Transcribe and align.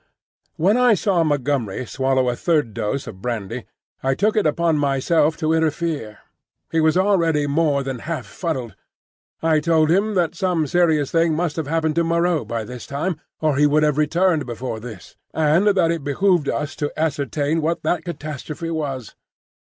When 0.55 0.77
I 0.77 0.95
saw 0.95 1.23
Montgomery 1.23 1.85
swallow 1.85 2.27
a 2.29 2.35
third 2.35 2.73
dose 2.73 3.05
of 3.05 3.21
brandy, 3.21 3.67
I 4.01 4.15
took 4.15 4.35
it 4.35 4.47
upon 4.47 4.79
myself 4.79 5.37
to 5.37 5.53
interfere. 5.53 6.17
He 6.71 6.79
was 6.81 6.97
already 6.97 7.45
more 7.45 7.83
than 7.83 7.99
half 7.99 8.25
fuddled. 8.25 8.73
I 9.43 9.59
told 9.59 9.91
him 9.91 10.15
that 10.15 10.33
some 10.33 10.65
serious 10.65 11.11
thing 11.11 11.35
must 11.35 11.55
have 11.55 11.67
happened 11.67 11.93
to 11.97 12.03
Moreau 12.03 12.43
by 12.43 12.63
this 12.63 12.87
time, 12.87 13.21
or 13.41 13.57
he 13.57 13.67
would 13.67 13.83
have 13.83 13.99
returned 13.99 14.47
before 14.47 14.79
this, 14.79 15.17
and 15.35 15.67
that 15.67 15.91
it 15.91 16.03
behoved 16.03 16.49
us 16.49 16.75
to 16.77 16.91
ascertain 16.99 17.61
what 17.61 17.83
that 17.83 18.03
catastrophe 18.03 18.71
was. 18.71 19.13